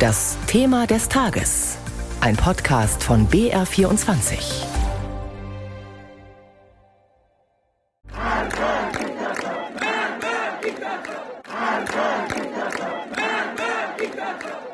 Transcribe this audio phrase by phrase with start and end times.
[0.00, 1.76] Das Thema des Tages.
[2.22, 4.38] Ein Podcast von BR24.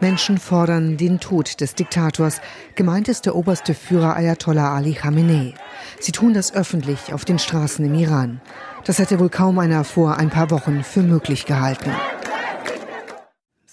[0.00, 2.40] Menschen fordern den Tod des Diktators.
[2.74, 5.52] Gemeint ist der oberste Führer Ayatollah Ali Khamenei.
[5.98, 8.40] Sie tun das öffentlich auf den Straßen im Iran.
[8.86, 11.92] Das hätte wohl kaum einer vor ein paar Wochen für möglich gehalten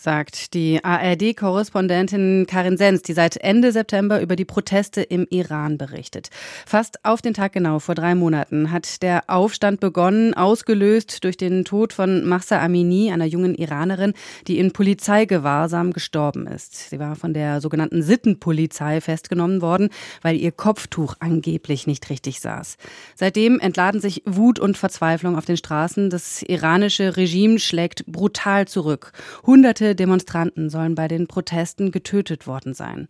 [0.07, 6.29] sagt die ARD-Korrespondentin Karin Sens, die seit Ende September über die Proteste im Iran berichtet.
[6.65, 11.65] Fast auf den Tag genau vor drei Monaten hat der Aufstand begonnen, ausgelöst durch den
[11.65, 14.13] Tod von Mahsa Amini, einer jungen Iranerin,
[14.47, 16.89] die in Polizeigewahrsam gestorben ist.
[16.89, 19.89] Sie war von der sogenannten Sittenpolizei festgenommen worden,
[20.21, 22.77] weil ihr Kopftuch angeblich nicht richtig saß.
[23.15, 26.09] Seitdem entladen sich Wut und Verzweiflung auf den Straßen.
[26.09, 29.11] Das iranische Regime schlägt brutal zurück.
[29.45, 33.07] Hunderte Demonstranten sollen bei den Protesten getötet worden sein.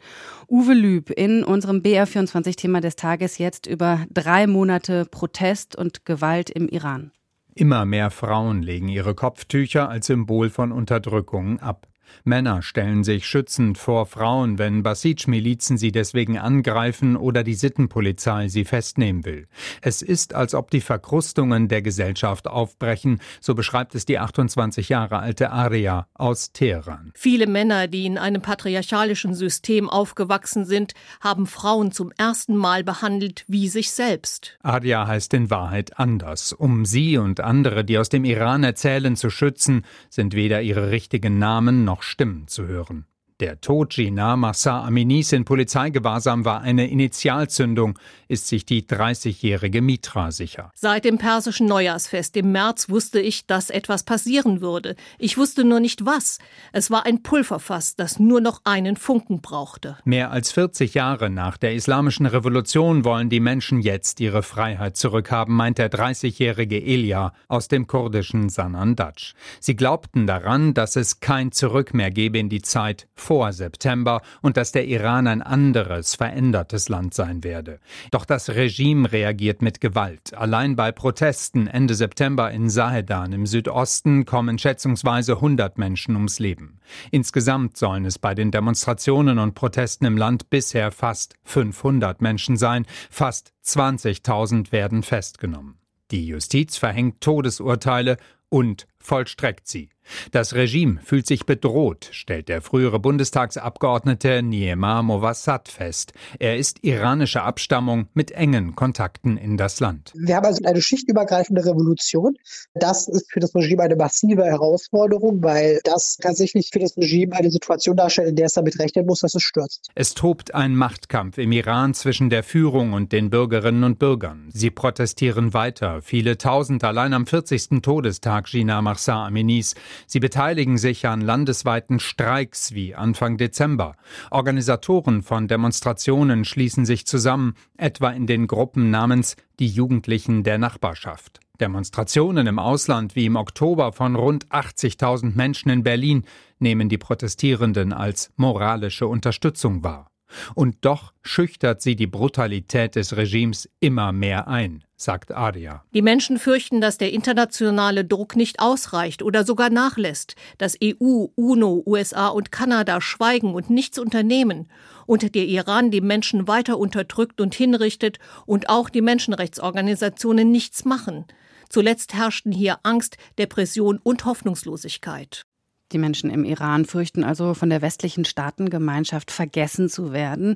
[0.47, 6.67] Uwe Lüb in unserem BR24-Thema des Tages jetzt über drei Monate Protest und Gewalt im
[6.67, 7.11] Iran.
[7.53, 11.86] Immer mehr Frauen legen ihre Kopftücher als Symbol von Unterdrückung ab.
[12.23, 18.65] Männer stellen sich schützend vor Frauen, wenn Basij-Milizen sie deswegen angreifen oder die Sittenpolizei sie
[18.65, 19.47] festnehmen will.
[19.81, 25.19] Es ist, als ob die Verkrustungen der Gesellschaft aufbrechen, so beschreibt es die 28 Jahre
[25.19, 27.11] alte Aria aus Teheran.
[27.15, 33.45] Viele Männer, die in einem patriarchalischen System aufgewachsen sind, haben Frauen zum ersten Mal behandelt
[33.47, 34.57] wie sich selbst.
[34.61, 36.53] Aria heißt in Wahrheit anders.
[36.53, 41.39] Um sie und andere, die aus dem Iran erzählen, zu schützen, sind weder ihre richtigen
[41.39, 43.05] Namen noch Stimmen zu hören.
[43.39, 50.31] Der Tod Gina Massa Aminis in Polizeigewahrsam war eine Initialzündung, ist sich die 30-jährige Mitra
[50.31, 50.71] sicher.
[50.73, 54.95] Seit dem persischen Neujahrsfest im März wusste ich, dass etwas passieren würde.
[55.19, 56.39] Ich wusste nur nicht was.
[56.73, 59.97] Es war ein Pulverfass, das nur noch einen Funken brauchte.
[60.03, 65.55] Mehr als 40 Jahre nach der islamischen Revolution wollen die Menschen jetzt ihre Freiheit zurückhaben,
[65.55, 69.35] meint der 30-jährige Elia aus dem kurdischen Sanandaj.
[69.59, 74.55] Sie glaubten daran, dass es kein Zurück mehr gebe in die Zeit vor September und
[74.55, 77.81] dass der Iran ein anderes, verändertes Land sein werde.
[78.09, 80.33] Doch das Regime reagiert mit Gewalt.
[80.33, 86.79] Allein bei Protesten Ende September in Sahedan im Südosten kommen schätzungsweise 100 Menschen ums Leben.
[87.11, 92.85] Insgesamt sollen es bei den Demonstrationen und Protesten im Land bisher fast 500 Menschen sein.
[93.09, 95.79] Fast 20.000 werden festgenommen.
[96.11, 98.15] Die Justiz verhängt Todesurteile
[98.47, 99.89] und vollstreckt sie.
[100.31, 106.13] Das Regime fühlt sich bedroht, stellt der frühere Bundestagsabgeordnete Niemar Movassad fest.
[106.39, 110.13] Er ist iranischer Abstammung mit engen Kontakten in das Land.
[110.15, 112.35] Wir haben also eine schichtübergreifende Revolution.
[112.73, 117.51] Das ist für das Regime eine massive Herausforderung, weil das tatsächlich für das Regime eine
[117.51, 119.89] Situation darstellt, in der es damit rechnen muss, dass es stürzt.
[119.95, 124.49] Es tobt ein Machtkampf im Iran zwischen der Führung und den Bürgerinnen und Bürgern.
[124.53, 126.01] Sie protestieren weiter.
[126.01, 127.81] Viele tausend allein am 40.
[127.81, 129.75] Todestag Gina Mahsa Aminis
[130.07, 133.95] Sie beteiligen sich an landesweiten Streiks wie Anfang Dezember.
[134.31, 141.39] Organisatoren von Demonstrationen schließen sich zusammen, etwa in den Gruppen namens die Jugendlichen der Nachbarschaft.
[141.61, 146.23] Demonstrationen im Ausland wie im Oktober von rund 80.000 Menschen in Berlin
[146.57, 150.09] nehmen die Protestierenden als moralische Unterstützung wahr.
[150.55, 155.83] Und doch schüchtert sie die Brutalität des Regimes immer mehr ein, sagt Adia.
[155.93, 161.83] Die Menschen fürchten, dass der internationale Druck nicht ausreicht oder sogar nachlässt, dass EU, UNO,
[161.85, 164.69] USA und Kanada schweigen und nichts unternehmen
[165.05, 171.25] und der Iran die Menschen weiter unterdrückt und hinrichtet und auch die Menschenrechtsorganisationen nichts machen.
[171.69, 175.46] Zuletzt herrschten hier Angst, Depression und Hoffnungslosigkeit.
[175.93, 180.55] Die Menschen im Iran fürchten also, von der westlichen Staatengemeinschaft vergessen zu werden.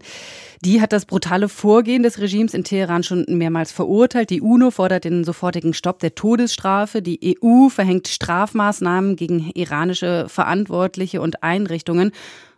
[0.66, 4.30] Die hat das brutale Vorgehen des Regimes in Teheran schon mehrmals verurteilt.
[4.30, 7.02] Die UNO fordert den sofortigen Stopp der Todesstrafe.
[7.02, 12.12] Die EU verhängt Strafmaßnahmen gegen iranische Verantwortliche und Einrichtungen.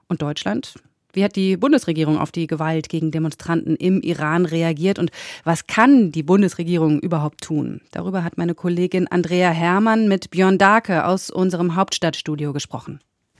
[0.08, 0.74] Und Deutschland
[1.14, 5.12] wie hat die Bundesregierung auf die Gewalt gegen Demonstranten im Iran reagiert und
[5.44, 7.82] was kann die Bundesregierung überhaupt tun?
[7.92, 13.00] Darüber hat meine Kollegin Andrea Herrmann mit Björn Dake aus unserem Hauptstadtstudio gesprochen.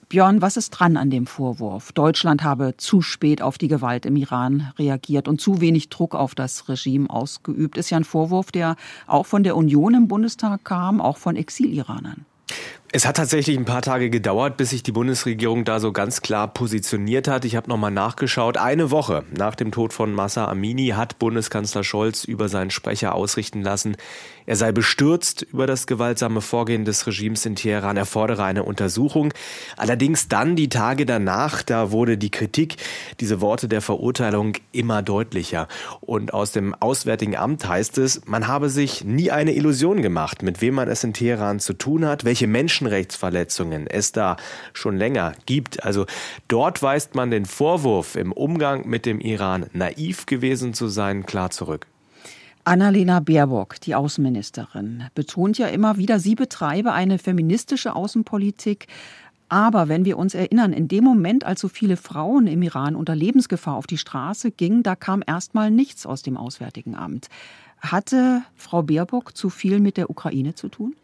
[0.10, 1.92] Björn, was ist dran an dem Vorwurf?
[1.92, 6.36] Deutschland habe zu spät auf die Gewalt im Iran reagiert und zu wenig Druck auf
[6.36, 7.78] das Regime ausgeübt.
[7.78, 8.76] Ist ja ein Vorwurf, der
[9.08, 12.28] auch von der Union im Bundestag kam, auch von Exiliranern.
[12.96, 16.48] Es hat tatsächlich ein paar Tage gedauert, bis sich die Bundesregierung da so ganz klar
[16.48, 17.44] positioniert hat.
[17.44, 18.58] Ich habe nochmal nachgeschaut.
[18.58, 23.64] Eine Woche nach dem Tod von Massa Amini hat Bundeskanzler Scholz über seinen Sprecher ausrichten
[23.64, 23.98] lassen,
[24.46, 29.34] er sei bestürzt über das gewaltsame Vorgehen des Regimes in Teheran, er fordere eine Untersuchung.
[29.78, 32.76] Allerdings dann die Tage danach, da wurde die Kritik,
[33.20, 35.68] diese Worte der Verurteilung immer deutlicher.
[36.02, 40.62] Und aus dem Auswärtigen Amt heißt es, man habe sich nie eine Illusion gemacht, mit
[40.62, 42.48] wem man es in Teheran zu tun hat, welche
[42.84, 44.38] Menschenrechtsverletzungen es da
[44.74, 45.84] schon länger gibt.
[45.84, 46.06] Also
[46.48, 51.50] dort weist man den Vorwurf, im Umgang mit dem Iran naiv gewesen zu sein, klar
[51.50, 51.88] zurück.
[52.66, 58.88] Annalena Baerbock, die Außenministerin, betont ja immer wieder, sie betreibe eine feministische Außenpolitik.
[59.50, 63.16] Aber wenn wir uns erinnern, in dem Moment, als so viele Frauen im Iran unter
[63.16, 67.28] Lebensgefahr auf die Straße gingen, da kam erstmal nichts aus dem Auswärtigen Amt.
[67.80, 70.96] Hatte Frau Baerbock zu viel mit der Ukraine zu tun?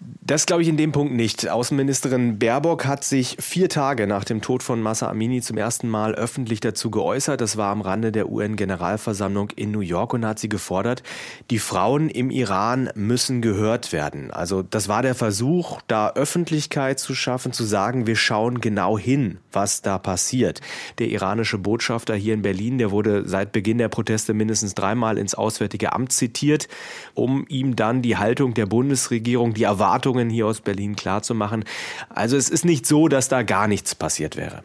[0.00, 1.48] Das glaube ich in dem Punkt nicht.
[1.48, 6.14] Außenministerin Baerbock hat sich vier Tage nach dem Tod von Massa Amini zum ersten Mal
[6.14, 7.40] öffentlich dazu geäußert.
[7.40, 11.02] Das war am Rande der UN-Generalversammlung in New York und hat sie gefordert,
[11.50, 14.30] die Frauen im Iran müssen gehört werden.
[14.30, 19.38] Also das war der Versuch, da Öffentlichkeit zu schaffen, zu sagen, wir schauen genau hin,
[19.50, 20.60] was da passiert.
[20.98, 25.34] Der iranische Botschafter hier in Berlin, der wurde seit Beginn der Proteste mindestens dreimal ins
[25.34, 26.68] Auswärtige Amt zitiert,
[27.14, 31.64] um ihm dann die Haltung der Bundesregierung, die Erwartungen Erwartungen hier aus Berlin klarzumachen.
[32.10, 34.62] Also es ist nicht so, dass da gar nichts passiert wäre.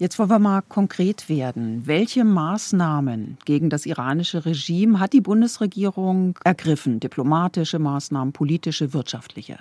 [0.00, 1.82] Jetzt wollen wir mal konkret werden.
[1.86, 6.98] Welche Maßnahmen gegen das iranische Regime hat die Bundesregierung ergriffen?
[6.98, 9.58] Diplomatische Maßnahmen, politische, wirtschaftliche?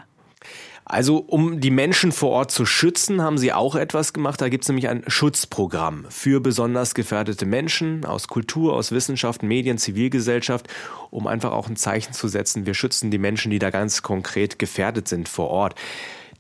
[0.86, 4.42] Also um die Menschen vor Ort zu schützen, haben sie auch etwas gemacht.
[4.42, 9.78] Da gibt es nämlich ein Schutzprogramm für besonders gefährdete Menschen aus Kultur, aus Wissenschaft, Medien,
[9.78, 10.68] Zivilgesellschaft,
[11.10, 12.66] um einfach auch ein Zeichen zu setzen.
[12.66, 15.76] Wir schützen die Menschen, die da ganz konkret gefährdet sind vor Ort.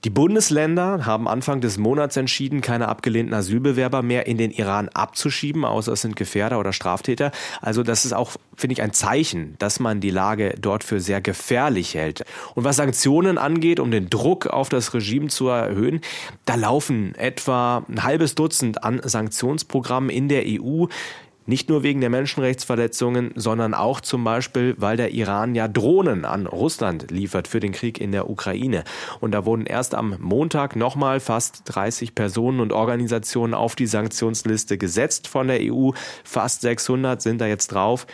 [0.03, 5.63] Die Bundesländer haben Anfang des Monats entschieden, keine abgelehnten Asylbewerber mehr in den Iran abzuschieben,
[5.63, 7.31] außer es sind Gefährder oder Straftäter.
[7.61, 11.21] Also das ist auch, finde ich, ein Zeichen, dass man die Lage dort für sehr
[11.21, 12.25] gefährlich hält.
[12.53, 16.01] Und was Sanktionen angeht, um den Druck auf das Regime zu erhöhen,
[16.43, 20.87] da laufen etwa ein halbes Dutzend an Sanktionsprogrammen in der EU.
[21.45, 26.47] Nicht nur wegen der Menschenrechtsverletzungen, sondern auch zum Beispiel, weil der Iran ja Drohnen an
[26.47, 28.83] Russland liefert für den Krieg in der Ukraine.
[29.19, 34.77] Und da wurden erst am Montag nochmal fast 30 Personen und Organisationen auf die Sanktionsliste
[34.77, 35.91] gesetzt von der EU.
[36.23, 38.07] Fast 600 sind da jetzt drauf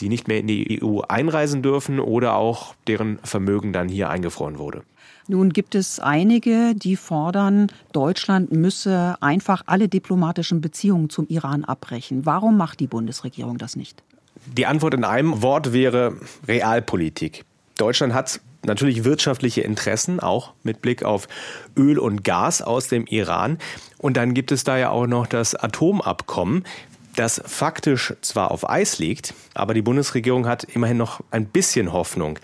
[0.00, 4.58] die nicht mehr in die EU einreisen dürfen oder auch deren Vermögen dann hier eingefroren
[4.58, 4.82] wurde.
[5.28, 12.24] Nun gibt es einige, die fordern, Deutschland müsse einfach alle diplomatischen Beziehungen zum Iran abbrechen.
[12.26, 14.04] Warum macht die Bundesregierung das nicht?
[14.56, 17.44] Die Antwort in einem Wort wäre Realpolitik.
[17.76, 21.26] Deutschland hat natürlich wirtschaftliche Interessen, auch mit Blick auf
[21.76, 23.58] Öl und Gas aus dem Iran.
[23.98, 26.64] Und dann gibt es da ja auch noch das Atomabkommen,
[27.16, 32.38] das faktisch zwar auf Eis liegt, aber die Bundesregierung hat immerhin noch ein bisschen Hoffnung,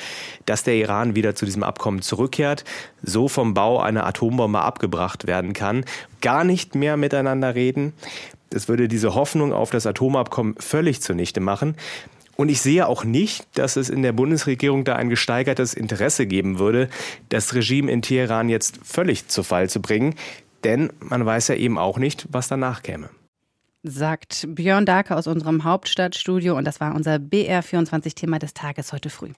[0.47, 2.65] dass der Iran wieder zu diesem Abkommen zurückkehrt,
[3.03, 5.85] so vom Bau einer Atombombe abgebracht werden kann,
[6.21, 7.93] gar nicht mehr miteinander reden.
[8.51, 11.77] Das würde diese Hoffnung auf das Atomabkommen völlig zunichte machen.
[12.37, 16.59] Und ich sehe auch nicht, dass es in der Bundesregierung da ein gesteigertes Interesse geben
[16.59, 16.89] würde,
[17.29, 20.15] das Regime in Teheran jetzt völlig zu Fall zu bringen.
[20.65, 23.11] Denn man weiß ja eben auch nicht, was danach käme
[23.83, 26.57] sagt Björn Darke aus unserem Hauptstadtstudio.
[26.57, 29.31] Und das war unser BR24-Thema des Tages heute früh.